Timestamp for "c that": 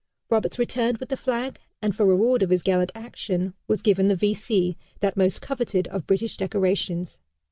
4.33-5.15